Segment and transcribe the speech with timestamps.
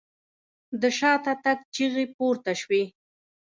[0.81, 2.83] د شاته تګ چيغې پورته شوې.